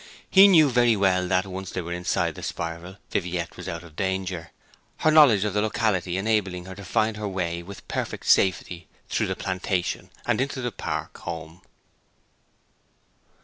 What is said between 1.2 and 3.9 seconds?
that, once they were inside the spiral, Viviette was out